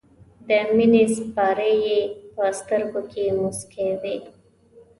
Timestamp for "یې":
1.85-1.99